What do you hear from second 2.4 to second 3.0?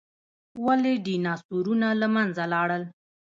لاړل؟